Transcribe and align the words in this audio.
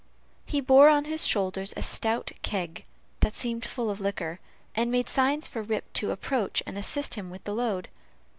He 0.47 0.61
bore 0.61 0.89
on 0.89 1.05
his 1.05 1.27
shoulders 1.27 1.75
a 1.77 1.83
stout 1.83 2.31
keg, 2.41 2.85
that 3.19 3.35
seemed 3.35 3.63
full 3.65 3.91
of 3.91 3.99
liquor, 3.99 4.39
and 4.73 4.89
made 4.91 5.07
signs 5.07 5.45
for 5.45 5.61
Rip 5.61 5.93
to 5.93 6.09
approach 6.09 6.63
and 6.65 6.75
assist 6.75 7.13
him 7.13 7.29
with 7.29 7.43
the 7.43 7.53
load. 7.53 7.87